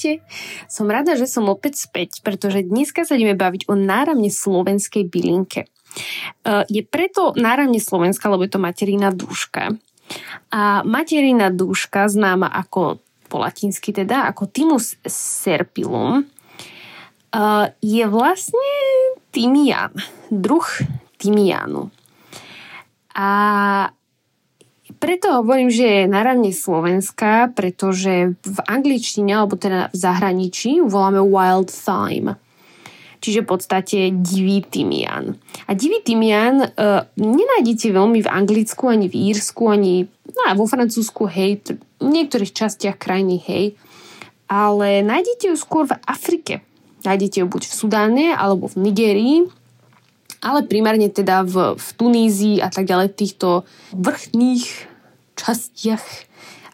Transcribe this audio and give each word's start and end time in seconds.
Ahojte! 0.00 0.24
Som 0.64 0.88
rada, 0.88 1.12
že 1.12 1.28
som 1.28 1.52
opäť 1.52 1.84
späť, 1.84 2.24
pretože 2.24 2.64
dneska 2.64 3.04
sa 3.04 3.20
ideme 3.20 3.36
baviť 3.36 3.68
o 3.68 3.76
náramne 3.76 4.32
slovenskej 4.32 5.04
bylinke. 5.04 5.68
E, 5.68 6.64
je 6.72 6.80
preto 6.80 7.36
náramne 7.36 7.76
slovenská, 7.76 8.32
lebo 8.32 8.48
je 8.48 8.56
to 8.56 8.64
materina 8.64 9.12
dúška. 9.12 9.76
A 10.48 10.80
materina 10.88 11.52
dúška, 11.52 12.08
známa 12.08 12.48
ako 12.48 13.04
po 13.28 13.44
latinsky 13.44 13.92
teda, 13.92 14.24
ako 14.24 14.48
Timus 14.48 14.96
serpilum, 15.04 16.24
e, 16.24 16.26
je 17.84 18.04
vlastne 18.08 18.72
tymian, 19.36 19.92
druh 20.32 20.64
tymianu. 21.20 21.92
A 23.12 23.28
preto 25.00 25.40
hovorím, 25.40 25.72
že 25.72 26.04
je 26.04 26.12
naravne 26.12 26.52
Slovenska, 26.52 27.48
pretože 27.56 28.36
v 28.36 28.58
angličtine, 28.68 29.32
alebo 29.32 29.56
teda 29.56 29.88
v 29.88 29.96
zahraničí, 29.96 30.84
voláme 30.84 31.24
wild 31.24 31.72
thyme. 31.72 32.36
Čiže 33.20 33.44
v 33.44 33.48
podstate 33.48 33.98
divý 34.12 34.64
tymian. 34.64 35.40
A 35.68 35.76
divý 35.76 36.00
tymian 36.04 36.64
uh, 36.64 37.04
nenájdete 37.16 37.92
veľmi 37.92 38.20
v 38.24 38.28
Anglicku, 38.28 38.88
ani 38.88 39.08
v 39.08 39.32
Írsku, 39.32 39.62
ani 39.68 40.08
no, 40.28 40.42
vo 40.56 40.64
Francúzsku, 40.68 41.28
hej, 41.28 41.64
v 42.00 42.08
niektorých 42.08 42.52
častiach 42.52 42.96
krajiny, 42.96 43.40
hej. 43.44 43.64
Ale 44.48 45.00
nájdete 45.00 45.52
ju 45.52 45.56
skôr 45.56 45.88
v 45.88 45.96
Afrike. 46.04 46.60
Nájdete 47.04 47.44
ju 47.44 47.46
buď 47.48 47.62
v 47.68 47.76
Sudáne, 47.76 48.26
alebo 48.36 48.68
v 48.68 48.88
Nigerii, 48.88 49.36
ale 50.40 50.64
primárne 50.64 51.12
teda 51.12 51.44
v, 51.44 51.76
v 51.76 51.88
Tunízii 51.96 52.64
a 52.64 52.72
tak 52.72 52.88
ďalej, 52.88 53.12
v 53.12 53.18
týchto 53.20 53.48
vrchných 53.92 54.89
častiach 55.40 56.04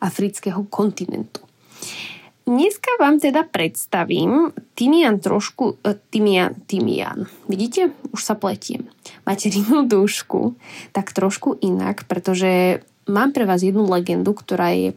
afrického 0.03 0.67
kontinentu. 0.67 1.47
Dneska 2.47 3.03
vám 3.03 3.19
teda 3.19 3.43
predstavím 3.43 4.55
tymian 4.79 5.19
trošku, 5.19 5.83
e, 5.83 5.99
tymian, 6.15 6.55
tymian. 6.71 7.27
Vidíte? 7.51 7.91
Už 8.15 8.23
sa 8.23 8.39
pletiem. 8.39 8.87
Materinnú 9.27 9.83
dúšku, 9.83 10.55
tak 10.95 11.11
trošku 11.11 11.59
inak, 11.59 12.07
pretože 12.07 12.83
mám 13.11 13.35
pre 13.35 13.51
vás 13.51 13.67
jednu 13.67 13.91
legendu, 13.91 14.31
ktorá 14.31 14.71
je 14.79 14.95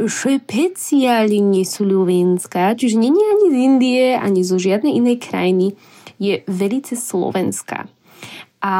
špeciálne 0.00 1.60
slovenská, 1.68 2.72
čiže 2.72 2.96
není 2.96 3.20
ani 3.20 3.46
z 3.52 3.56
Indie, 3.60 4.04
ani 4.16 4.40
zo 4.40 4.56
žiadnej 4.56 4.96
inej 4.96 5.20
krajiny 5.20 5.76
je 6.16 6.40
velice 6.48 6.96
slovenská. 6.96 7.84
A 8.62 8.74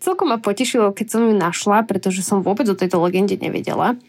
celkom 0.00 0.32
ma 0.32 0.40
potešilo, 0.40 0.96
keď 0.96 1.06
som 1.12 1.22
ju 1.28 1.36
našla, 1.36 1.84
pretože 1.84 2.24
som 2.24 2.40
vôbec 2.40 2.64
o 2.72 2.78
tejto 2.78 2.96
legende 2.96 3.36
nevedela. 3.36 4.00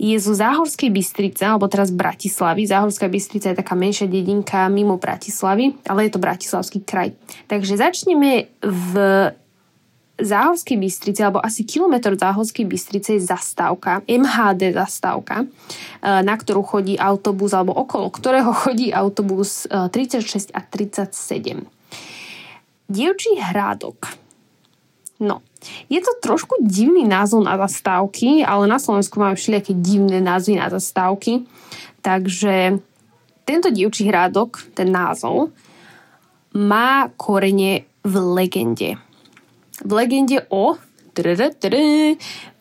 Je 0.00 0.16
zo 0.16 0.32
Záhorskej 0.32 0.88
Bystrice, 0.88 1.44
alebo 1.44 1.68
teraz 1.68 1.92
Bratislavy. 1.92 2.64
Záhorská 2.64 3.12
Bystrica 3.12 3.52
je 3.52 3.60
taká 3.60 3.76
menšia 3.76 4.08
dedinka 4.08 4.70
mimo 4.72 4.96
Bratislavy, 4.96 5.76
ale 5.84 6.08
je 6.08 6.12
to 6.16 6.22
Bratislavský 6.22 6.80
kraj. 6.80 7.12
Takže 7.50 7.76
začneme 7.76 8.48
v 8.64 8.92
Záhorskej 10.18 10.80
Bystrice, 10.80 11.22
alebo 11.22 11.38
asi 11.38 11.62
kilometr 11.62 12.18
Záhorskej 12.18 12.66
Bystrice 12.66 13.14
je 13.14 13.22
zastávka, 13.22 14.02
MHD 14.08 14.74
zastávka, 14.74 15.46
na 16.02 16.34
ktorú 16.34 16.66
chodí 16.66 16.98
autobus, 16.98 17.54
alebo 17.54 17.76
okolo 17.76 18.10
ktorého 18.10 18.50
chodí 18.66 18.90
autobus 18.90 19.68
36 19.68 20.56
a 20.56 20.60
37. 20.64 21.68
Dievčí 22.88 23.30
hrádok. 23.36 24.27
No, 25.18 25.42
je 25.90 25.98
to 25.98 26.14
trošku 26.22 26.62
divný 26.62 27.02
názov 27.02 27.42
na 27.42 27.58
zastávky, 27.58 28.46
ale 28.46 28.70
na 28.70 28.78
Slovensku 28.78 29.18
máme 29.18 29.34
všelijaké 29.34 29.74
divné 29.74 30.22
názvy 30.22 30.62
na 30.62 30.70
zastávky. 30.70 31.42
Takže 32.06 32.78
tento 33.42 33.68
dievčí 33.74 34.06
hrádok, 34.06 34.62
ten 34.78 34.94
názov, 34.94 35.50
má 36.54 37.10
korene 37.18 37.90
v 38.06 38.14
legende. 38.38 38.94
V 39.82 39.90
legende 39.90 40.46
o, 40.48 40.78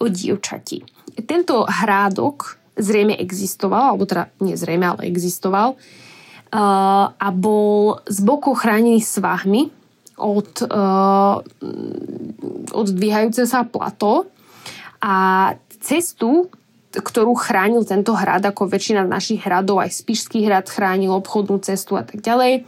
o 0.02 0.06
dievčati. 0.10 0.82
Tento 1.30 1.66
hrádok 1.70 2.58
zrejme 2.78 3.18
existoval, 3.18 3.94
alebo 3.94 4.06
teda 4.06 4.34
nie 4.42 4.58
ale 4.58 5.06
existoval 5.06 5.74
uh, 5.74 7.06
a 7.14 7.28
bol 7.34 8.02
z 8.06 8.18
boku 8.22 8.54
chránený 8.54 9.02
svahmi, 9.02 9.77
od, 10.18 10.50
uh, 10.66 11.40
od 12.74 12.88
dvíhajúce 12.90 13.46
sa 13.46 13.64
plato 13.64 14.26
a 14.98 15.54
cestu, 15.78 16.50
ktorú 16.92 17.38
chránil 17.38 17.86
tento 17.86 18.18
hrad, 18.18 18.42
ako 18.42 18.66
väčšina 18.66 19.06
našich 19.06 19.46
hradov, 19.46 19.86
aj 19.86 19.94
Spišský 19.94 20.50
hrad 20.50 20.66
chránil 20.66 21.14
obchodnú 21.14 21.62
cestu 21.62 21.94
a 21.94 22.04
tak 22.04 22.26
ďalej, 22.26 22.66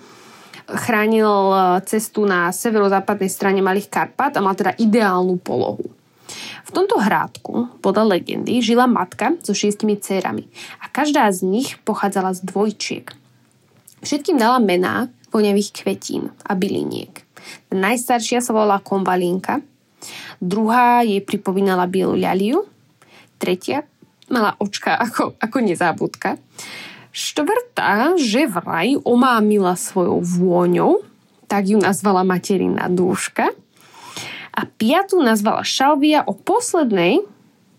chránil 0.69 1.25
e, 1.25 1.57
cestu 1.89 2.29
na 2.29 2.53
severozápadnej 2.53 3.31
strane 3.31 3.59
Malých 3.65 3.89
Karpat 3.89 4.37
a 4.37 4.43
mal 4.45 4.53
teda 4.53 4.77
ideálnu 4.77 5.41
polohu. 5.41 5.89
V 6.61 6.69
tomto 6.69 7.01
hrádku, 7.01 7.81
podľa 7.81 8.17
legendy, 8.17 8.61
žila 8.61 8.85
matka 8.85 9.33
so 9.41 9.57
šiestimi 9.57 9.97
dcerami 9.97 10.45
a 10.77 10.85
každá 10.85 11.25
z 11.33 11.41
nich 11.41 11.81
pochádzala 11.81 12.37
z 12.37 12.45
dvojčiek. 12.45 13.09
Všetkým 14.05 14.37
dala 14.37 14.61
mená 14.61 15.09
voňavých 15.33 15.73
kvetín 15.73 16.29
a 16.45 16.53
byliniek. 16.53 17.28
Najstaršia 17.71 18.39
sa 18.41 18.51
volala 18.51 18.81
Konvalínka, 18.81 19.61
druhá 20.39 21.03
jej 21.03 21.19
pripomínala 21.23 21.85
bielu 21.85 22.15
ľaliu, 22.15 22.65
tretia 23.39 23.83
mala 24.29 24.53
očka 24.61 24.93
ako, 24.95 25.35
ako 25.41 25.57
nezábudka, 25.59 26.37
štvrtá, 27.09 28.15
že 28.21 28.45
vraj 28.45 28.95
omámila 29.01 29.73
svojou 29.73 30.21
vôňou, 30.21 31.01
tak 31.49 31.65
ju 31.65 31.81
nazvala 31.81 32.21
materina 32.21 32.85
dúška 32.87 33.49
a 34.53 34.61
piatu 34.67 35.17
nazvala 35.23 35.65
Šalvia 35.65 36.21
o 36.27 36.37
poslednej, 36.37 37.25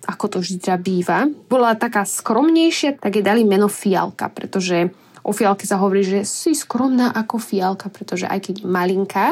ako 0.09 0.25
to 0.27 0.37
vždy 0.43 0.59
býva, 0.81 1.29
bola 1.47 1.79
taká 1.79 2.03
skromnejšia, 2.03 2.99
tak 2.99 3.21
jej 3.21 3.25
dali 3.25 3.47
meno 3.47 3.71
Fialka, 3.71 4.33
pretože 4.33 4.91
O 5.25 5.37
fialke 5.37 5.69
sa 5.69 5.77
hovorí, 5.77 6.01
že 6.01 6.25
si 6.25 6.57
skromná 6.57 7.13
ako 7.13 7.37
fialka, 7.37 7.93
pretože 7.93 8.25
aj 8.25 8.51
keď 8.51 8.55
je 8.65 8.67
malinká, 8.67 9.27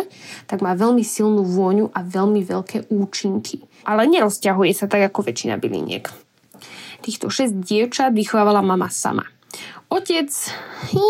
tak 0.44 0.60
má 0.60 0.76
veľmi 0.76 1.00
silnú 1.00 1.44
vôňu 1.44 1.88
a 1.96 2.04
veľmi 2.04 2.44
veľké 2.44 2.92
účinky. 2.92 3.64
Ale 3.88 4.04
nerozťahuje 4.04 4.72
sa 4.76 4.86
tak 4.86 5.08
ako 5.08 5.24
väčšina 5.24 5.56
byliniek. 5.56 6.08
Týchto 7.00 7.32
6 7.32 7.62
dievčat 7.64 8.12
vychovávala 8.12 8.60
mama 8.60 8.90
sama. 8.92 9.24
Otec, 9.88 10.28
hí, 10.92 11.00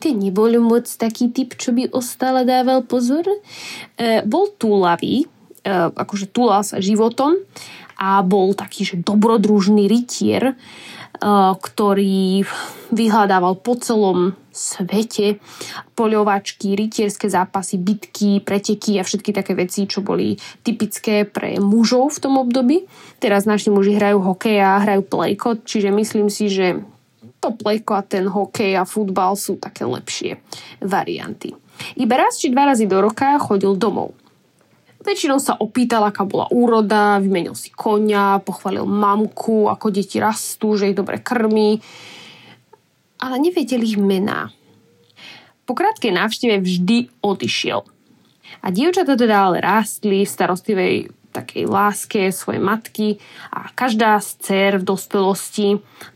ten 0.00 0.16
nebol 0.16 0.56
moc 0.64 0.88
taký 0.88 1.28
typ, 1.28 1.60
čo 1.60 1.76
by 1.76 1.92
ostále 1.92 2.48
dával 2.48 2.80
pozor. 2.88 3.28
E, 3.28 4.24
bol 4.24 4.48
túlavý, 4.56 5.28
e, 5.60 5.92
akože 5.92 6.32
túlal 6.32 6.64
sa 6.64 6.80
životom 6.80 7.36
a 8.00 8.24
bol 8.24 8.56
taký, 8.56 8.88
že 8.88 9.04
dobrodružný 9.04 9.92
rytier, 9.92 10.56
ktorý 11.60 12.44
vyhľadával 12.92 13.58
po 13.60 13.74
celom 13.80 14.36
svete 14.56 15.36
poľovačky, 15.92 16.72
rytierské 16.72 17.28
zápasy, 17.28 17.76
bitky, 17.76 18.40
preteky 18.40 18.96
a 18.96 19.04
všetky 19.04 19.36
také 19.36 19.52
veci, 19.52 19.84
čo 19.84 20.00
boli 20.00 20.40
typické 20.64 21.28
pre 21.28 21.60
mužov 21.60 22.16
v 22.16 22.22
tom 22.24 22.34
období. 22.40 22.88
Teraz 23.20 23.44
naši 23.44 23.68
muži 23.68 23.96
hrajú 23.96 24.24
hokej 24.24 24.56
a 24.60 24.80
hrajú 24.80 25.04
plejko, 25.04 25.60
čiže 25.64 25.92
myslím 25.92 26.32
si, 26.32 26.48
že 26.48 26.80
to 27.40 27.52
plejko 27.52 28.00
a 28.00 28.02
ten 28.02 28.24
hokej 28.26 28.80
a 28.80 28.88
futbal 28.88 29.36
sú 29.36 29.60
také 29.60 29.84
lepšie 29.84 30.40
varianty. 30.80 31.52
Iba 32.00 32.24
raz 32.24 32.40
či 32.40 32.48
dva 32.48 32.72
razy 32.72 32.88
do 32.88 33.04
roka 33.04 33.36
chodil 33.36 33.76
domov 33.76 34.16
Väčšinou 35.06 35.38
sa 35.38 35.54
opýtal, 35.54 36.02
aká 36.02 36.26
bola 36.26 36.50
úroda, 36.50 37.22
vymenil 37.22 37.54
si 37.54 37.70
konia, 37.70 38.42
pochválil 38.42 38.82
mamku, 38.82 39.70
ako 39.70 39.94
deti 39.94 40.18
rastú, 40.18 40.74
že 40.74 40.90
ich 40.90 40.98
dobre 40.98 41.22
krmí. 41.22 41.78
Ale 43.22 43.38
nevedeli 43.38 43.86
ich 43.86 44.02
mená. 44.02 44.50
Po 45.62 45.78
krátkej 45.78 46.10
návšteve 46.10 46.58
vždy 46.58 47.22
odišiel. 47.22 47.86
A 48.62 48.66
dievčatá 48.74 49.14
teda 49.14 49.46
ale 49.46 49.62
rástli 49.62 50.26
v 50.26 50.34
starostlivej 50.34 50.94
takej 51.30 51.70
láske 51.70 52.20
svojej 52.34 52.62
matky 52.64 53.08
a 53.52 53.70
každá 53.78 54.18
z 54.18 54.42
dcer 54.42 54.72
v 54.82 54.88
dospelosti 54.88 55.68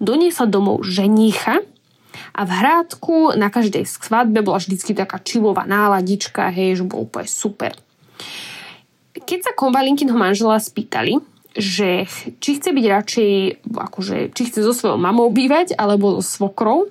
doniesla 0.03 0.51
domov 0.51 0.83
ženícha 0.83 1.63
a 2.35 2.41
v 2.43 2.51
hrádku 2.51 3.37
na 3.39 3.53
každej 3.53 3.87
svadbe 3.87 4.43
bola 4.43 4.59
vždycky 4.59 4.97
taká 4.97 5.23
čilová 5.23 5.69
náladička, 5.69 6.51
hej, 6.51 6.83
že 6.83 6.89
bol 6.89 7.07
úplne 7.07 7.29
super. 7.29 7.77
Keď 9.25 9.39
sa 9.47 9.53
konvalinkinho 9.55 10.17
manžela 10.17 10.59
spýtali, 10.59 11.21
že 11.55 12.07
či 12.39 12.51
chce 12.59 12.71
byť 12.71 12.85
radšej, 12.87 13.33
akože, 13.67 14.17
či 14.31 14.43
chce 14.47 14.63
so 14.63 14.71
svojou 14.71 14.99
mamou 14.99 15.31
bývať, 15.35 15.75
alebo 15.75 16.19
so 16.19 16.23
svokrou, 16.23 16.87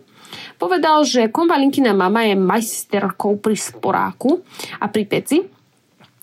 povedal, 0.60 1.08
že 1.08 1.31
konvalinkina 1.31 1.96
mama 1.96 2.28
je 2.28 2.36
majsterkou 2.36 3.40
pri 3.40 3.56
sporáku 3.56 4.44
a 4.78 4.92
pri 4.92 5.04
peci. 5.08 5.38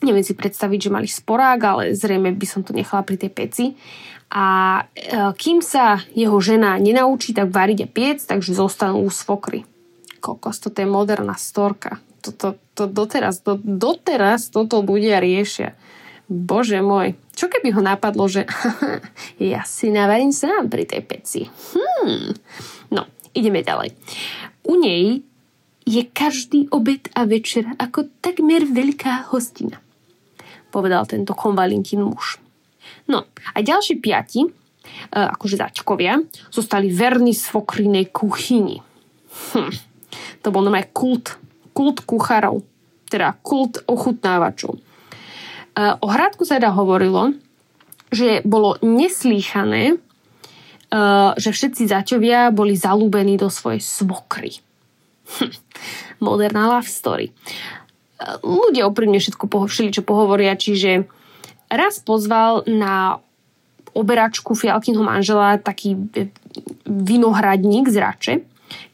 Neviem 0.04 0.20
si 0.20 0.36
predstaviť, 0.36 0.88
že 0.88 0.94
mali 0.94 1.08
sporák, 1.08 1.60
ale 1.64 1.82
zrejme 1.96 2.28
by 2.36 2.46
som 2.46 2.60
to 2.60 2.76
nechala 2.76 3.00
pri 3.00 3.16
tej 3.16 3.32
peci. 3.32 3.64
A 4.28 4.78
e, 4.82 5.32
kým 5.32 5.64
sa 5.64 6.02
jeho 6.12 6.36
žena 6.42 6.76
nenaučí 6.76 7.32
tak 7.32 7.48
variť 7.48 7.86
a 7.86 7.88
piec, 7.88 8.20
takže 8.20 8.52
zostanú 8.52 9.06
u 9.06 9.10
svokry. 9.10 9.64
Kokos, 10.20 10.60
toto 10.60 10.82
je 10.82 10.88
moderná 10.88 11.38
storka. 11.38 11.96
Toto, 12.26 12.58
to 12.74 12.90
doteraz, 12.90 13.46
to, 13.46 13.58
doteraz 13.62 14.50
toto 14.50 14.82
ľudia 14.82 15.22
riešia. 15.22 15.78
Bože 16.26 16.82
môj, 16.82 17.14
čo 17.38 17.46
keby 17.46 17.70
ho 17.78 17.82
napadlo, 17.86 18.26
že 18.26 18.50
ja 19.38 19.62
si 19.62 19.94
navarím 19.94 20.34
sám 20.34 20.66
pri 20.66 20.82
tej 20.82 21.02
peci. 21.06 21.42
Hmm. 21.46 22.34
No, 22.90 23.06
ideme 23.30 23.62
ďalej. 23.62 23.94
U 24.66 24.74
nej 24.74 25.22
je 25.86 26.02
každý 26.10 26.66
obed 26.74 27.06
a 27.14 27.30
večer 27.30 27.70
ako 27.78 28.10
takmer 28.18 28.66
veľká 28.66 29.30
hostina, 29.30 29.78
povedal 30.74 31.06
tento 31.06 31.30
konvalinkin 31.30 32.02
muž. 32.02 32.42
No 33.06 33.22
a 33.54 33.58
ďalší 33.62 34.02
piati, 34.02 34.42
e, 34.42 34.50
akože 35.14 35.62
začkovia, 35.62 36.18
zostali 36.50 36.90
verní 36.90 37.30
svokrinej 37.30 38.10
kuchyni. 38.10 38.82
Hm. 39.54 39.70
To 40.42 40.48
bol 40.50 40.66
normálne 40.66 40.90
kult, 40.90 41.38
kult 41.76 42.08
kuchárov, 42.08 42.64
teda 43.12 43.36
kult 43.44 43.84
ochutnávačov. 43.84 44.80
Eh, 45.76 45.92
o 46.00 46.08
Hradku 46.08 46.48
sa 46.48 46.56
teda 46.56 46.72
hovorilo, 46.72 47.36
že 48.08 48.40
bolo 48.48 48.80
neslýchané, 48.80 50.00
eh, 50.00 51.30
že 51.36 51.52
všetci 51.52 51.84
zaťovia 51.84 52.48
boli 52.48 52.72
zalúbení 52.72 53.36
do 53.36 53.52
svojej 53.52 53.84
svokry. 53.84 54.56
Hm, 55.36 55.52
moderná 56.24 56.72
love 56.72 56.88
story. 56.88 57.28
Eh, 57.28 58.40
ľudia 58.40 58.88
úprimne 58.88 59.20
všetko 59.20 59.68
všeli, 59.68 59.92
čo 59.92 60.00
pohovoria, 60.00 60.56
čiže 60.56 61.04
raz 61.68 62.00
pozval 62.00 62.64
na 62.64 63.20
oberačku 63.92 64.56
Fialkinho 64.56 65.04
manžela 65.04 65.60
taký 65.60 65.96
vinohradník 66.84 67.88
z 67.88 67.96
Rače, 67.96 68.34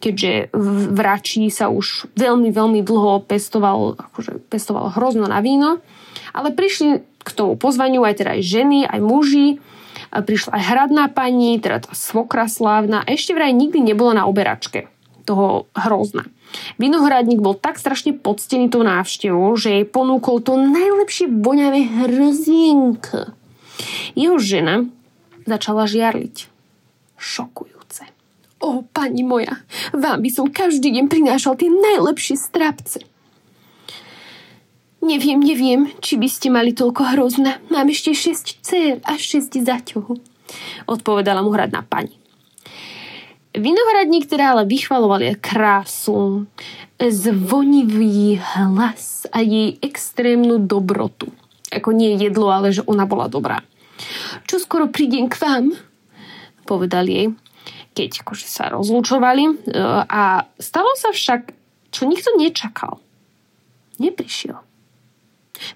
keďže 0.00 0.52
v 0.54 0.98
Rači 0.98 1.48
sa 1.48 1.72
už 1.72 2.12
veľmi, 2.18 2.52
veľmi 2.52 2.80
dlho 2.84 3.24
pestoval, 3.24 3.96
akože 3.96 4.42
pestoval 4.52 4.92
hrozno 4.92 5.28
na 5.30 5.40
víno 5.40 5.80
ale 6.32 6.50
prišli 6.50 7.04
k 7.22 7.28
tomu 7.30 7.54
pozvaniu 7.54 8.02
aj 8.02 8.24
teda 8.24 8.30
aj 8.34 8.42
ženy, 8.42 8.78
aj 8.88 9.00
muži, 9.00 9.48
prišla 10.10 10.50
aj 10.58 10.62
hradná 10.64 11.04
pani, 11.12 11.60
teda 11.60 11.86
tá 11.86 11.92
svokra 11.94 12.48
slávna, 12.48 13.04
a 13.04 13.12
ešte 13.12 13.36
vraj 13.36 13.54
nikdy 13.54 13.78
nebola 13.78 14.24
na 14.24 14.24
oberačke 14.26 14.90
toho 15.22 15.70
hrozna. 15.78 16.26
Vinohradník 16.76 17.40
bol 17.40 17.54
tak 17.56 17.78
strašne 17.78 18.12
poctený 18.12 18.68
tou 18.68 18.82
návštevou, 18.82 19.54
že 19.54 19.80
jej 19.80 19.86
ponúkol 19.86 20.42
to 20.42 20.58
najlepšie 20.58 21.30
voňavé 21.30 21.80
hrozienko. 22.04 23.32
Jeho 24.18 24.36
žena 24.36 24.84
začala 25.46 25.88
žiarliť. 25.88 26.50
Šokujúce. 27.16 27.81
O, 28.62 28.86
pani 28.86 29.26
moja, 29.26 29.58
vám 29.90 30.22
by 30.22 30.30
som 30.30 30.46
každý 30.46 30.94
deň 30.94 31.10
prinášal 31.10 31.58
tie 31.58 31.66
najlepšie 31.66 32.38
strapce. 32.38 33.02
Neviem, 35.02 35.42
neviem, 35.42 35.90
či 35.98 36.14
by 36.14 36.28
ste 36.30 36.46
mali 36.46 36.70
toľko 36.70 37.18
hrozna. 37.18 37.58
Mám 37.74 37.90
ešte 37.90 38.14
6 38.14 38.62
dcer 38.62 39.02
a 39.02 39.18
6 39.18 39.58
zaťov. 39.66 40.14
Odpovedala 40.86 41.42
mu 41.42 41.50
hradná 41.50 41.82
pani. 41.82 42.14
Vinohradník 43.52 44.30
teda 44.30 44.54
ale 44.54 44.62
vychvaloval 44.64 45.26
jej 45.26 45.36
krásu, 45.42 46.46
zvonivý 47.02 48.38
hlas 48.38 49.26
a 49.34 49.42
jej 49.42 49.74
extrémnu 49.82 50.62
dobrotu. 50.62 51.34
Ako 51.74 51.90
nie 51.90 52.14
jedlo, 52.14 52.54
ale 52.54 52.70
že 52.70 52.86
ona 52.86 53.02
bola 53.10 53.26
dobrá. 53.26 53.58
Čo 54.46 54.62
skoro 54.62 54.86
prídem 54.86 55.26
k 55.26 55.36
vám, 55.42 55.74
povedal 56.64 57.10
jej, 57.10 57.34
keď 57.92 58.24
akože 58.24 58.46
sa 58.48 58.72
rozlúčovali. 58.72 59.44
E, 59.48 59.54
a 60.08 60.48
stalo 60.56 60.92
sa 60.96 61.12
však, 61.12 61.52
čo 61.92 62.08
nikto 62.08 62.34
nečakal. 62.36 63.00
Neprišiel 64.00 64.58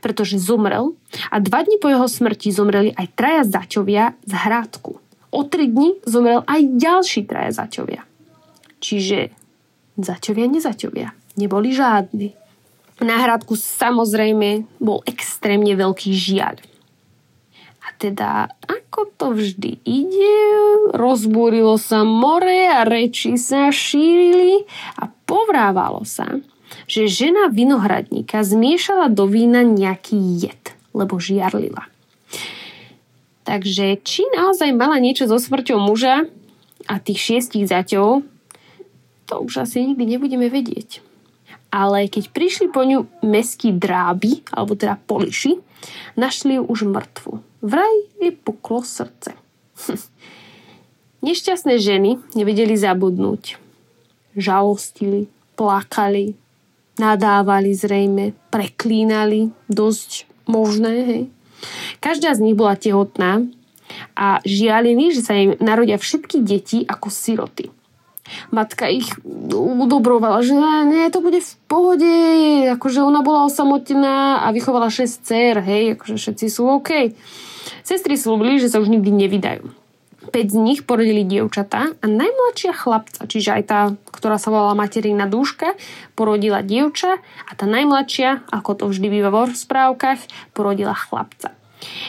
pretože 0.00 0.42
zomrel 0.42 0.98
a 1.30 1.38
dva 1.38 1.62
dní 1.62 1.78
po 1.78 1.86
jeho 1.86 2.10
smrti 2.10 2.50
zomreli 2.50 2.90
aj 2.96 3.06
traja 3.14 3.42
zaťovia 3.46 4.18
z 4.26 4.32
hrádku. 4.34 4.98
O 5.30 5.40
tri 5.46 5.70
dni 5.70 6.00
zomrel 6.06 6.42
aj 6.46 6.60
ďalší 6.80 7.28
traja 7.28 7.62
zaťovia. 7.62 8.02
Čiže 8.80 9.30
zaťovia, 10.00 10.46
nezaťovia. 10.48 11.08
Neboli 11.36 11.72
žádni. 11.76 12.32
Na 13.04 13.20
hrádku 13.20 13.52
samozrejme 13.60 14.64
bol 14.80 15.04
extrémne 15.04 15.76
veľký 15.76 16.16
žiaľ. 16.16 16.56
A 17.86 17.94
teda, 17.94 18.50
ako 18.66 19.00
to 19.14 19.26
vždy 19.38 19.78
ide, 19.86 20.38
rozbúrilo 20.90 21.78
sa 21.78 22.02
more 22.02 22.66
a 22.66 22.82
reči 22.82 23.38
sa 23.38 23.70
šírili 23.70 24.66
a 24.98 25.06
povrávalo 25.06 26.02
sa, 26.02 26.42
že 26.90 27.06
žena 27.06 27.46
vinohradníka 27.46 28.42
zmiešala 28.42 29.06
do 29.14 29.30
vína 29.30 29.62
nejaký 29.62 30.18
jed, 30.18 30.74
lebo 30.90 31.22
žiarlila. 31.22 31.86
Takže 33.46 34.02
či 34.02 34.26
naozaj 34.34 34.74
mala 34.74 34.98
niečo 34.98 35.30
so 35.30 35.38
smrťou 35.38 35.78
muža 35.78 36.26
a 36.90 36.98
tých 36.98 37.22
šiestich 37.22 37.70
zaťov, 37.70 38.26
to 39.30 39.34
už 39.38 39.62
asi 39.62 39.86
nikdy 39.86 40.18
nebudeme 40.18 40.50
vedieť. 40.50 41.02
Ale 41.70 42.10
keď 42.10 42.34
prišli 42.34 42.66
po 42.70 42.82
ňu 42.82 43.06
meskí 43.22 43.74
dráby, 43.74 44.42
alebo 44.50 44.74
teda 44.74 44.98
poliši, 45.06 45.58
našli 46.18 46.58
ju 46.58 46.62
už 46.66 46.90
mŕtvu. 46.90 47.32
Vraj 47.66 47.94
jej 48.22 48.30
puklo 48.30 48.86
srdce. 48.86 49.34
Nešťastné 51.26 51.82
ženy 51.82 52.22
nevedeli 52.38 52.78
zabudnúť. 52.78 53.58
Žalostili, 54.38 55.26
plakali, 55.58 56.38
nadávali 57.02 57.74
zrejme, 57.74 58.38
preklínali, 58.54 59.50
dosť 59.66 60.30
možné, 60.46 60.94
hej. 61.02 61.22
Každá 61.98 62.38
z 62.38 62.46
nich 62.46 62.54
bola 62.54 62.78
tehotná 62.78 63.42
a 64.14 64.38
žialili, 64.46 65.10
že 65.10 65.24
sa 65.26 65.34
im 65.34 65.58
narodia 65.58 65.98
všetky 65.98 66.46
deti 66.46 66.86
ako 66.86 67.10
siroty. 67.10 67.74
Matka 68.50 68.90
ich 68.90 69.06
udobrovala, 69.54 70.42
že 70.42 70.54
nie, 70.86 71.06
to 71.14 71.22
bude 71.22 71.38
v 71.38 71.52
pohode, 71.70 72.14
akože 72.74 73.02
ona 73.02 73.22
bola 73.22 73.46
osamotená 73.46 74.46
a 74.46 74.50
vychovala 74.50 74.90
6 74.90 75.26
dcer, 75.26 75.62
hej, 75.62 75.94
akože 75.94 76.14
všetci 76.18 76.46
sú 76.50 76.66
OK. 76.66 77.14
Sestry 77.86 78.18
slúbili, 78.18 78.58
že 78.58 78.66
sa 78.66 78.82
už 78.82 78.90
nikdy 78.90 79.14
nevydajú. 79.14 79.70
5 80.26 80.34
z 80.34 80.58
nich 80.58 80.82
porodili 80.82 81.22
dievčatá 81.22 81.94
a 82.02 82.06
najmladšia 82.10 82.74
chlapca, 82.74 83.30
čiže 83.30 83.54
aj 83.54 83.62
tá, 83.62 83.80
ktorá 84.10 84.42
sa 84.42 84.50
volala 84.50 84.74
materina 84.74 85.30
dúška, 85.30 85.78
porodila 86.18 86.66
dievča 86.66 87.22
a 87.46 87.52
tá 87.54 87.70
najmladšia, 87.70 88.50
ako 88.50 88.70
to 88.74 88.84
vždy 88.90 89.06
býva 89.06 89.30
vo 89.30 89.46
správkach, 89.46 90.18
porodila 90.50 90.98
chlapca. 90.98 91.54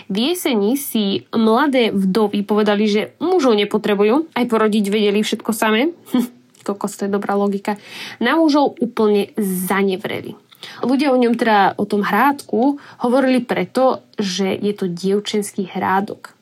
V 0.09 0.33
jeseni 0.33 0.81
si 0.81 1.29
mladé 1.29 1.93
vdovy 1.93 2.41
povedali, 2.41 2.89
že 2.89 3.13
mužov 3.21 3.53
nepotrebujú, 3.53 4.33
aj 4.33 4.49
porodiť 4.49 4.89
vedeli 4.89 5.21
všetko 5.21 5.51
samé. 5.53 5.93
Kokos, 6.65 6.97
to 6.97 7.05
je 7.05 7.13
dobrá 7.13 7.37
logika. 7.37 7.77
Na 8.17 8.33
mužov 8.33 8.81
úplne 8.81 9.29
zanevreli. 9.37 10.46
Ľudia 10.81 11.13
o 11.13 11.17
ňom 11.17 11.37
teda, 11.37 11.77
o 11.77 11.85
tom 11.85 12.01
hrádku, 12.01 12.81
hovorili 13.01 13.41
preto, 13.45 14.05
že 14.17 14.53
je 14.57 14.73
to 14.73 14.89
dievčenský 14.89 15.69
hrádok. 15.69 16.33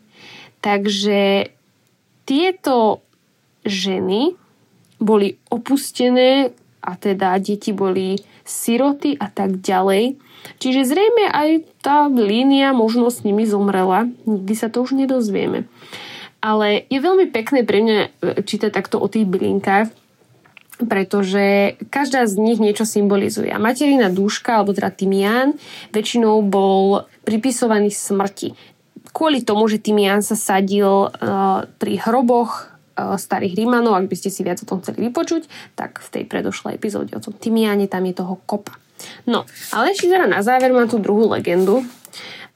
Takže 0.64 1.52
tieto 2.26 3.06
ženy 3.68 4.34
boli 4.98 5.38
opustené 5.52 6.56
a 6.86 6.92
teda 6.96 7.38
deti 7.42 7.76
boli 7.76 8.18
siroty 8.46 9.18
a 9.18 9.28
tak 9.28 9.60
ďalej. 9.60 10.18
Čiže 10.62 10.86
zrejme 10.86 11.26
aj 11.34 11.50
tá 11.82 12.06
línia 12.06 12.70
možno 12.72 13.10
s 13.10 13.26
nimi 13.26 13.50
zomrela. 13.50 14.06
Nikdy 14.30 14.54
sa 14.54 14.70
to 14.70 14.86
už 14.86 14.94
nedozvieme. 14.94 15.66
Ale 16.46 16.86
je 16.94 17.00
veľmi 17.02 17.34
pekné 17.34 17.66
pre 17.66 17.82
mňa 17.82 17.98
e, 17.98 18.10
čítať 18.46 18.70
takto 18.70 19.02
o 19.02 19.10
tých 19.10 19.26
bylinkách, 19.26 19.90
pretože 20.76 21.76
každá 21.88 22.28
z 22.28 22.36
nich 22.36 22.60
niečo 22.60 22.84
symbolizuje. 22.84 23.48
A 23.48 23.62
materina 23.62 24.12
dúška, 24.12 24.60
alebo 24.60 24.76
teda 24.76 24.92
tymián, 24.92 25.56
väčšinou 25.96 26.44
bol 26.44 27.08
pripisovaný 27.24 27.96
smrti 27.96 28.76
kvôli 29.16 29.48
tomu, 29.48 29.72
že 29.72 29.80
tymián 29.80 30.20
sa 30.20 30.36
sadil 30.36 31.08
uh, 31.08 31.64
pri 31.80 32.04
hroboch 32.04 32.68
uh, 33.00 33.16
starých 33.16 33.64
Rímanov, 33.64 33.96
ak 33.96 34.12
by 34.12 34.16
ste 34.20 34.28
si 34.28 34.44
viac 34.44 34.60
o 34.60 34.68
tom 34.68 34.84
chceli 34.84 35.08
vypočuť, 35.08 35.48
tak 35.80 36.04
v 36.04 36.08
tej 36.12 36.24
predošlej 36.28 36.76
epizóde 36.76 37.16
o 37.16 37.24
tom 37.24 37.32
tymiáne 37.32 37.88
tam 37.88 38.04
je 38.04 38.20
toho 38.20 38.36
kopa. 38.44 38.76
No, 39.24 39.48
ale 39.72 39.96
ešte 39.96 40.12
teda 40.12 40.28
na 40.28 40.44
záver 40.44 40.76
mám 40.76 40.92
tú 40.92 41.00
druhú 41.00 41.32
legendu. 41.32 41.88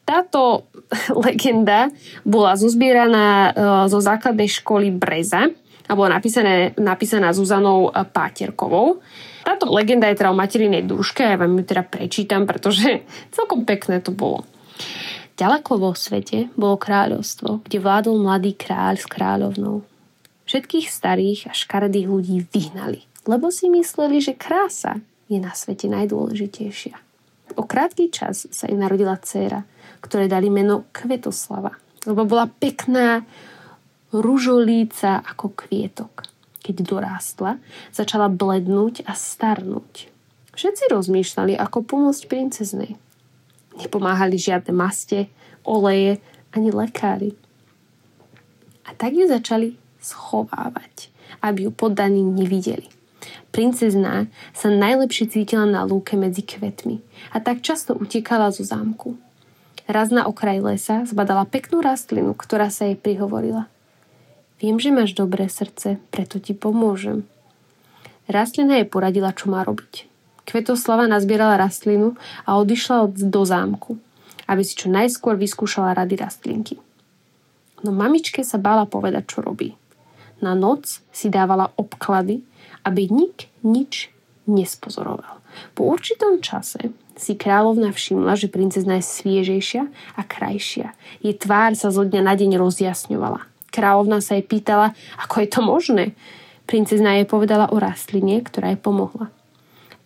Táto 0.04 0.68
legenda 1.28 1.92
bola 2.24 2.56
zozbieraná 2.56 3.28
e, 3.28 3.52
zo 3.92 4.00
základnej 4.00 4.48
školy 4.48 4.88
Breza 4.96 5.52
a 5.88 5.92
bola 5.96 6.20
napísané, 6.20 6.76
napísaná 6.76 7.32
Zuzanou 7.32 7.94
Páterkovou. 7.94 9.00
Táto 9.46 9.72
legenda 9.72 10.12
je 10.12 10.20
teda 10.20 10.30
o 10.30 10.38
materinej 10.38 10.86
duške 10.86 11.24
ja 11.24 11.40
vám 11.40 11.58
ju 11.58 11.64
teda 11.66 11.84
prečítam, 11.88 12.44
pretože 12.44 13.06
celkom 13.36 13.64
pekné 13.64 14.04
to 14.04 14.12
bolo. 14.12 14.44
Ďaleko 15.40 15.72
vo 15.80 15.92
svete 15.96 16.52
bolo 16.60 16.76
kráľovstvo, 16.76 17.64
kde 17.64 17.80
vládol 17.80 18.20
mladý 18.20 18.60
kráľ 18.60 19.00
s 19.00 19.08
kráľovnou. 19.08 19.88
Všetkých 20.44 20.92
starých 20.92 21.40
a 21.48 21.54
škaredých 21.56 22.12
ľudí 22.12 22.44
vyhnali, 22.52 23.08
lebo 23.24 23.48
si 23.48 23.72
mysleli, 23.72 24.20
že 24.20 24.36
krása 24.36 25.00
je 25.32 25.40
na 25.40 25.56
svete 25.56 25.88
najdôležitejšia. 25.88 26.98
O 27.56 27.64
krátky 27.64 28.12
čas 28.12 28.52
sa 28.52 28.66
im 28.68 28.82
narodila 28.82 29.16
dcéra, 29.16 29.64
ktoré 30.04 30.28
dali 30.28 30.52
meno 30.52 30.90
Kvetoslava, 30.92 31.72
lebo 32.04 32.28
bola 32.28 32.50
pekná, 32.50 33.24
ružolíca 34.14 35.22
ako 35.22 35.54
kvietok. 35.54 36.26
Keď 36.60 36.76
dorástla, 36.86 37.58
začala 37.96 38.30
blednúť 38.30 39.08
a 39.08 39.16
starnúť. 39.16 40.12
Všetci 40.54 40.92
rozmýšľali, 40.92 41.56
ako 41.56 41.88
pomôcť 41.88 42.24
princeznej. 42.28 43.00
Nepomáhali 43.80 44.36
žiadne 44.36 44.76
maste, 44.76 45.32
oleje 45.64 46.20
ani 46.52 46.70
lekári. 46.74 47.32
A 48.84 48.92
tak 48.98 49.16
ju 49.16 49.24
začali 49.30 49.80
schovávať, 50.04 51.14
aby 51.40 51.70
ju 51.70 51.72
poddaní 51.72 52.26
nevideli. 52.26 52.90
Princezná 53.50 54.30
sa 54.54 54.70
najlepšie 54.70 55.32
cítila 55.32 55.66
na 55.66 55.82
lúke 55.88 56.14
medzi 56.20 56.46
kvetmi 56.46 57.02
a 57.34 57.42
tak 57.42 57.66
často 57.66 57.98
utekala 57.98 58.54
zo 58.54 58.62
zámku. 58.62 59.18
Raz 59.90 60.14
na 60.14 60.30
okraj 60.30 60.62
lesa 60.62 61.02
zbadala 61.10 61.50
peknú 61.50 61.82
rastlinu, 61.82 62.38
ktorá 62.38 62.70
sa 62.70 62.86
jej 62.86 62.94
prihovorila. 62.94 63.66
Viem, 64.60 64.76
že 64.76 64.92
máš 64.92 65.16
dobré 65.16 65.48
srdce, 65.48 66.04
preto 66.12 66.36
ti 66.36 66.52
pomôžem. 66.52 67.24
Rastlina 68.28 68.84
jej 68.84 68.88
poradila, 68.88 69.32
čo 69.32 69.48
má 69.48 69.64
robiť. 69.64 70.06
Kvetoslava 70.44 71.08
nazbierala 71.08 71.56
rastlinu 71.56 72.20
a 72.44 72.60
odišla 72.60 73.08
od, 73.08 73.16
do 73.16 73.42
zámku, 73.48 73.96
aby 74.52 74.62
si 74.62 74.76
čo 74.76 74.92
najskôr 74.92 75.40
vyskúšala 75.40 75.96
rady 75.96 76.20
rastlinky. 76.20 76.76
No 77.88 77.96
mamičke 77.96 78.44
sa 78.44 78.60
bála 78.60 78.84
povedať, 78.84 79.32
čo 79.32 79.40
robí. 79.40 79.80
Na 80.44 80.52
noc 80.60 81.00
si 81.16 81.32
dávala 81.32 81.72
obklady, 81.80 82.44
aby 82.84 83.08
nik 83.08 83.48
nič 83.64 84.12
nespozoroval. 84.44 85.40
Po 85.72 85.88
určitom 85.88 86.44
čase 86.44 86.92
si 87.16 87.36
kráľovna 87.36 87.96
všimla, 87.96 88.36
že 88.36 88.52
princezna 88.52 89.00
je 89.00 89.08
sviežejšia 89.08 89.84
a 90.16 90.22
krajšia. 90.24 90.92
Jej 91.24 91.36
tvár 91.40 91.76
sa 91.80 91.92
zo 91.92 92.04
dňa 92.04 92.22
na 92.24 92.34
deň 92.36 92.60
rozjasňovala. 92.60 93.59
Kráľovna 93.70 94.22
sa 94.22 94.38
jej 94.38 94.46
pýtala, 94.46 94.98
ako 95.22 95.36
je 95.42 95.48
to 95.50 95.60
možné. 95.62 96.06
Princezna 96.70 97.18
jej 97.18 97.26
povedala 97.26 97.70
o 97.74 97.78
rastline, 97.82 98.42
ktorá 98.46 98.74
jej 98.74 98.82
pomohla. 98.82 99.34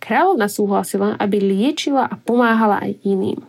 Kráľovna 0.03 0.51
súhlasila, 0.51 1.15
aby 1.15 1.39
liečila 1.39 2.07
a 2.07 2.19
pomáhala 2.19 2.83
aj 2.83 2.99
iným. 3.07 3.39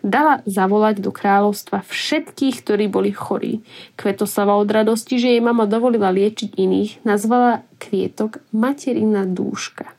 Dala 0.00 0.40
zavolať 0.48 1.02
do 1.04 1.10
kráľovstva 1.12 1.84
všetkých, 1.84 2.64
ktorí 2.64 2.86
boli 2.88 3.10
chorí. 3.12 3.60
Kvetoslava 3.98 4.56
od 4.56 4.70
radosti, 4.70 5.20
že 5.20 5.36
jej 5.36 5.42
mama 5.42 5.68
dovolila 5.68 6.08
liečiť 6.08 6.56
iných, 6.56 7.04
nazvala 7.04 7.66
kvietok 7.82 8.40
materina 8.54 9.28
dúška. 9.28 9.92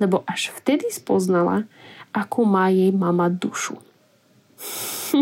Lebo 0.00 0.24
až 0.24 0.54
vtedy 0.56 0.88
spoznala, 0.88 1.68
ako 2.14 2.46
má 2.48 2.72
jej 2.72 2.90
mama 2.94 3.28
dušu. 3.28 3.76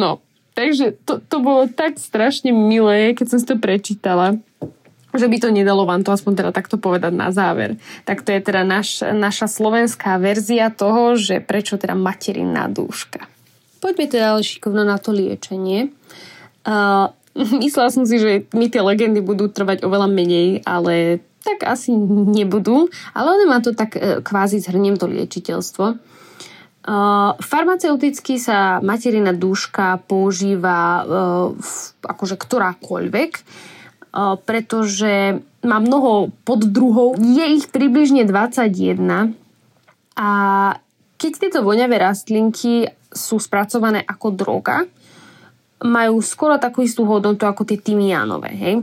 no, 0.00 0.22
takže 0.58 0.98
to, 1.06 1.22
to 1.22 1.36
bolo 1.38 1.70
tak 1.70 2.02
strašne 2.02 2.50
milé, 2.50 3.14
keď 3.14 3.26
som 3.30 3.38
si 3.38 3.46
to 3.46 3.54
prečítala 3.54 4.42
že 5.16 5.24
by 5.24 5.40
to 5.40 5.48
nedalo 5.48 5.88
vám 5.88 6.04
to 6.04 6.12
aspoň 6.12 6.32
teda 6.36 6.50
takto 6.52 6.76
povedať 6.76 7.16
na 7.16 7.32
záver. 7.32 7.80
Tak 8.04 8.22
to 8.22 8.30
je 8.30 8.44
teda 8.44 8.60
naš, 8.62 9.00
naša 9.00 9.48
slovenská 9.48 10.20
verzia 10.20 10.68
toho, 10.68 11.16
že 11.16 11.40
prečo 11.40 11.80
teda 11.80 11.96
materinná 11.96 12.68
dúška. 12.68 13.24
Poďme 13.80 14.06
teda 14.06 14.36
ale 14.36 14.42
šikovno 14.44 14.84
na 14.84 15.00
to 15.00 15.16
liečenie. 15.16 15.90
Uh, 16.62 17.08
myslela 17.64 17.88
som 17.88 18.04
si, 18.04 18.20
že 18.20 18.44
mi 18.52 18.68
tie 18.68 18.84
legendy 18.84 19.24
budú 19.24 19.48
trvať 19.48 19.80
oveľa 19.82 20.12
menej, 20.12 20.60
ale 20.68 21.24
tak 21.40 21.64
asi 21.64 21.96
nebudú. 21.96 22.92
Ale 23.16 23.32
one 23.32 23.46
ma 23.48 23.58
to 23.64 23.72
tak 23.72 23.96
uh, 23.96 24.20
kvázi 24.20 24.60
zhrniem 24.60 25.00
to 25.00 25.08
liečiteľstvo. 25.08 25.98
Uh, 26.78 27.34
farmaceuticky 27.42 28.38
sa 28.40 28.78
materina 28.80 29.34
dúška 29.34 30.00
používa 30.08 31.02
uh, 31.02 31.04
v, 31.52 31.72
akože 32.06 32.38
ktorákoľvek 32.38 33.32
pretože 34.44 35.44
má 35.62 35.78
mnoho 35.78 36.32
poddruhov. 36.42 37.20
Je 37.20 37.44
ich 37.60 37.68
približne 37.68 38.24
21 38.24 39.36
a 40.18 40.30
keď 41.18 41.32
tieto 41.38 41.60
voňavé 41.66 41.98
rastlinky 41.98 42.88
sú 43.10 43.42
spracované 43.42 44.02
ako 44.06 44.28
droga, 44.34 44.86
majú 45.82 46.18
skoro 46.22 46.58
takú 46.58 46.82
istú 46.82 47.06
hodnotu 47.06 47.46
ako 47.46 47.66
tie 47.66 47.78
tymiánové. 47.78 48.50
Hej? 48.54 48.74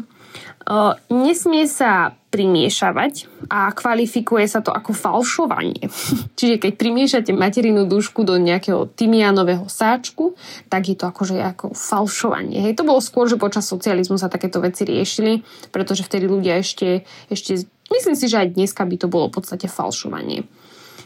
nesmie 1.14 1.70
sa 1.70 2.18
primiešavať 2.36 3.48
a 3.48 3.72
kvalifikuje 3.72 4.44
sa 4.44 4.60
to 4.60 4.76
ako 4.76 4.92
falšovanie. 4.92 5.88
Čiže 6.40 6.60
keď 6.60 6.72
primiešate 6.76 7.32
materinú 7.32 7.88
dušku 7.88 8.28
do 8.28 8.36
nejakého 8.36 8.92
tymianového 8.92 9.72
sáčku, 9.72 10.36
tak 10.68 10.92
je 10.92 11.00
to 11.00 11.08
akože 11.08 11.40
ako 11.40 11.72
falšovanie. 11.72 12.60
Hej, 12.60 12.76
to 12.76 12.84
bolo 12.84 13.00
skôr, 13.00 13.32
že 13.32 13.40
počas 13.40 13.64
socializmu 13.72 14.20
sa 14.20 14.28
takéto 14.28 14.60
veci 14.60 14.84
riešili, 14.84 15.48
pretože 15.72 16.04
vtedy 16.04 16.28
ľudia 16.28 16.60
ešte, 16.60 17.08
ešte 17.32 17.64
myslím 17.96 18.20
si, 18.20 18.28
že 18.28 18.44
aj 18.44 18.60
dneska 18.60 18.84
by 18.84 18.96
to 19.00 19.08
bolo 19.08 19.32
v 19.32 19.40
podstate 19.40 19.72
falšovanie. 19.72 20.44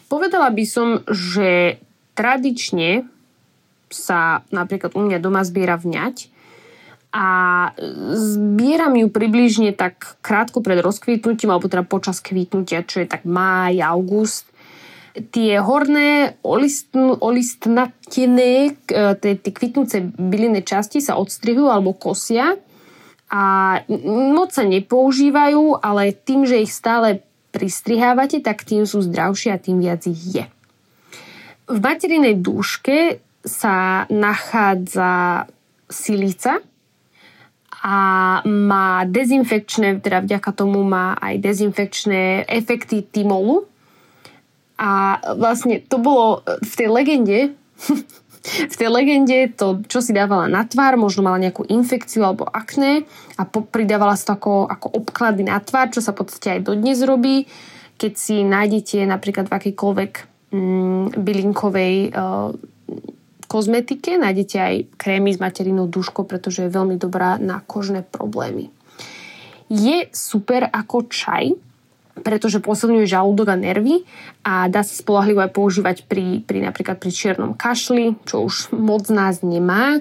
Povedala 0.09 0.50
by 0.50 0.65
som, 0.65 1.05
že 1.05 1.77
tradične 2.17 3.05
sa 3.93 4.41
napríklad 4.50 4.98
u 4.98 5.05
mňa 5.05 5.21
doma 5.21 5.45
zbiera 5.45 5.77
vňať, 5.77 6.38
a 7.09 7.27
zbieram 8.13 8.93
ju 8.93 9.09
približne 9.09 9.73
tak 9.73 10.21
krátko 10.21 10.61
pred 10.61 10.77
rozkvitnutím 10.77 11.49
alebo 11.49 11.65
teda 11.65 11.81
počas 11.81 12.21
kvitnutia, 12.21 12.85
čo 12.85 13.01
je 13.01 13.07
tak 13.09 13.25
máj, 13.25 13.81
august. 13.81 14.45
Tie 15.33 15.57
horné 15.57 16.37
olistn, 16.45 17.17
olistnatené, 17.17 18.77
e, 18.77 19.01
tie, 19.17 19.33
tie 19.41 19.51
kvitnúce 19.51 20.05
bylinné 20.05 20.61
časti 20.61 21.01
sa 21.01 21.17
odstrihujú 21.17 21.65
alebo 21.65 21.97
kosia 21.97 22.53
a 23.29 23.43
moc 24.05 24.53
sa 24.53 24.65
nepoužívajú, 24.69 25.81
ale 25.81 26.13
tým, 26.13 26.45
že 26.45 26.61
ich 26.61 26.69
stále 26.69 27.25
pristrihávate, 27.49 28.41
tak 28.45 28.61
tým 28.61 28.85
sú 28.85 29.01
zdravšie 29.01 29.49
a 29.49 29.61
tým 29.61 29.81
viac 29.81 30.05
ich 30.05 30.21
je. 30.21 30.45
V 31.69 31.77
materinej 31.81 32.37
dúške 32.37 33.21
sa 33.41 34.05
nachádza 34.13 35.45
silica, 35.89 36.61
a 37.79 37.98
má 38.43 39.07
dezinfekčné, 39.07 40.03
teda 40.03 40.19
vďaka 40.19 40.51
tomu 40.51 40.83
má 40.83 41.15
aj 41.15 41.39
dezinfekčné 41.39 42.43
efekty 42.51 43.07
timolu. 43.07 43.63
A 44.79 45.19
vlastne 45.36 45.83
to 45.83 46.00
bolo 46.00 46.43
v 46.43 46.74
tej 46.75 46.89
legende, 46.91 47.39
v 48.71 48.75
tej 48.75 48.89
legende 48.91 49.51
to, 49.55 49.83
čo 49.88 50.00
si 50.00 50.12
dávala 50.15 50.48
na 50.48 50.63
tvár, 50.63 50.95
možno 50.95 51.24
mala 51.24 51.39
nejakú 51.39 51.67
infekciu 51.67 52.24
alebo 52.24 52.48
akné 52.48 53.03
a 53.36 53.43
pridávala 53.48 54.15
sa 54.15 54.36
to 54.36 54.39
ako, 54.39 54.53
ako 54.67 54.88
obklady 55.03 55.43
na 55.48 55.59
tvár, 55.59 55.91
čo 55.91 56.00
sa 56.03 56.15
v 56.15 56.24
podstate 56.24 56.59
aj 56.59 56.67
dodnes 56.67 57.00
robí. 57.03 57.48
Keď 58.00 58.13
si 58.15 58.43
nájdete 58.48 59.03
napríklad 59.03 59.51
v 59.51 59.55
akejkoľvek 59.59 60.12
mm, 60.55 61.19
bylinkovej 61.19 61.95
uh, 62.15 62.55
kozmetike 63.50 64.22
nájdete 64.22 64.58
aj 64.62 64.75
krémy 65.01 65.34
s 65.34 65.41
materinou 65.41 65.89
duškou, 65.89 66.29
pretože 66.29 66.70
je 66.70 66.72
veľmi 66.72 67.01
dobrá 67.01 67.41
na 67.41 67.65
kožné 67.65 68.06
problémy. 68.06 68.70
Je 69.74 70.06
super 70.13 70.70
ako 70.70 71.10
čaj, 71.10 71.58
pretože 72.22 72.62
posilňuje 72.62 73.10
žalúdok 73.10 73.50
a 73.50 73.58
nervy 73.58 74.06
a 74.46 74.70
dá 74.70 74.86
sa 74.86 74.94
spolahlivo 74.94 75.41
aj 75.41 75.56
používať 75.56 75.98
pri, 76.06 76.46
pri 76.46 76.62
napríklad 76.62 77.01
pri 77.01 77.10
čiernom 77.10 77.58
kašli, 77.58 78.20
čo 78.29 78.46
už 78.46 78.75
moc 78.75 79.10
nás 79.10 79.41
nemá. 79.41 79.98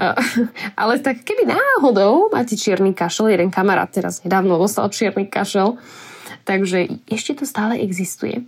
Ale 0.80 0.94
tak 1.02 1.26
keby 1.26 1.50
náhodou 1.50 2.30
máte 2.30 2.54
čierny 2.54 2.94
kašel, 2.94 3.34
jeden 3.34 3.50
kamarát 3.50 3.90
teraz 3.90 4.22
nedávno 4.22 4.56
dostal 4.56 4.88
čierny 4.88 5.26
kašel, 5.26 5.76
takže 6.46 7.02
ešte 7.10 7.42
to 7.42 7.44
stále 7.44 7.76
existuje. 7.76 8.46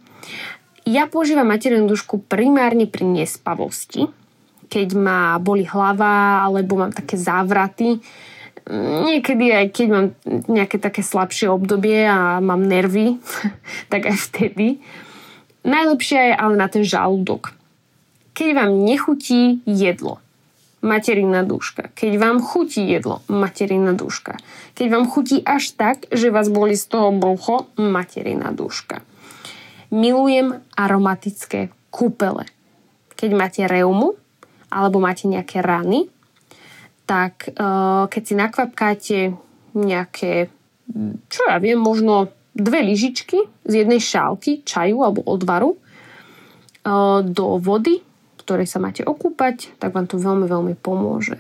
Ja 0.83 1.07
používam 1.07 1.47
materinú 1.47 1.87
dušku 1.87 2.27
primárne 2.27 2.91
pri 2.91 3.07
nespavosti, 3.07 4.11
keď 4.67 4.89
ma 4.99 5.39
boli 5.39 5.63
hlava 5.63 6.43
alebo 6.43 6.75
mám 6.75 6.91
také 6.91 7.15
závraty. 7.15 8.03
Niekedy 9.07 9.55
aj 9.55 9.67
keď 9.71 9.87
mám 9.91 10.07
nejaké 10.51 10.83
také 10.83 11.07
slabšie 11.07 11.51
obdobie 11.51 12.03
a 12.07 12.43
mám 12.43 12.67
nervy, 12.67 13.23
tak 13.93 14.11
aj 14.11 14.17
vtedy. 14.31 14.83
najlepšia 15.63 16.21
je 16.31 16.35
ale 16.35 16.55
na 16.59 16.67
ten 16.67 16.83
žalúdok. 16.83 17.55
Keď 18.35 18.49
vám 18.59 18.71
nechutí 18.83 19.63
jedlo, 19.69 20.19
materina 20.83 21.47
duška. 21.47 21.95
Keď 21.95 22.13
vám 22.19 22.43
chutí 22.43 22.83
jedlo, 22.83 23.23
materina 23.31 23.95
duška. 23.95 24.35
Keď 24.75 24.87
vám 24.91 25.07
chutí 25.07 25.39
až 25.47 25.79
tak, 25.79 26.11
že 26.11 26.35
vás 26.35 26.51
boli 26.51 26.75
z 26.75 26.91
toho 26.91 27.15
brucho, 27.15 27.71
materina 27.79 28.51
duška. 28.51 29.07
Milujem 29.93 30.65
aromatické 30.73 31.69
kúpele. 31.93 32.49
Keď 33.13 33.31
máte 33.37 33.63
reumu, 33.69 34.17
alebo 34.73 35.05
máte 35.05 35.29
nejaké 35.29 35.61
rany, 35.61 36.09
tak 37.05 37.53
uh, 37.53 38.09
keď 38.09 38.23
si 38.25 38.35
nakvapkáte 38.35 39.19
nejaké, 39.77 40.49
čo 41.29 41.41
ja 41.45 41.61
viem, 41.61 41.77
možno 41.77 42.33
dve 42.57 42.81
lyžičky 42.81 43.37
z 43.69 43.73
jednej 43.85 44.01
šálky 44.01 44.65
čaju 44.65 44.97
alebo 45.05 45.21
odvaru 45.29 45.77
uh, 45.77 47.21
do 47.21 47.61
vody, 47.61 48.01
ktorej 48.41 48.65
sa 48.65 48.81
máte 48.81 49.05
okúpať, 49.05 49.77
tak 49.77 49.93
vám 49.93 50.09
to 50.09 50.17
veľmi, 50.17 50.49
veľmi 50.49 50.75
pomôže. 50.81 51.37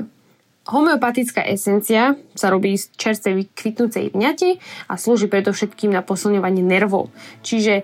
Homeopatická 0.63 1.43
esencia 1.43 2.15
sa 2.39 2.47
robí 2.47 2.79
z 2.79 2.87
čerstvej 2.95 3.51
kvitnúcej 3.51 4.15
vňate 4.15 4.63
a 4.87 4.95
slúži 4.95 5.27
predovšetkým 5.27 5.91
na 5.91 6.07
posilňovanie 6.07 6.63
nervov. 6.63 7.11
Čiže 7.43 7.83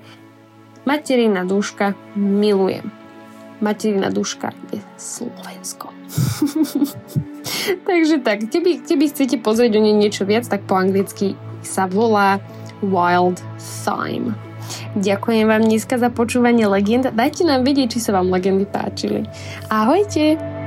materina 0.89 1.45
dúška 1.45 1.93
milujem. 2.17 2.89
Materina 3.61 4.09
duška 4.09 4.57
je 4.73 4.81
Slovensko. 4.97 5.93
Takže 7.89 8.25
tak, 8.25 8.49
keby, 8.49 8.89
keby 8.89 9.05
chcete 9.13 9.37
pozrieť 9.45 9.77
o 9.77 9.85
nej 9.85 9.93
niečo 9.93 10.25
viac, 10.25 10.49
tak 10.49 10.65
po 10.65 10.81
anglicky 10.81 11.37
sa 11.61 11.85
volá 11.85 12.41
Wild 12.81 13.45
Thyme. 13.61 14.33
Ďakujem 14.97 15.45
vám 15.49 15.63
dneska 15.69 16.01
za 16.01 16.09
počúvanie 16.09 16.65
legend. 16.65 17.13
Dajte 17.13 17.45
nám 17.45 17.69
vedieť, 17.69 17.99
či 17.99 18.01
sa 18.01 18.17
vám 18.17 18.33
legendy 18.33 18.65
páčili. 18.65 19.29
Ahojte! 19.69 20.58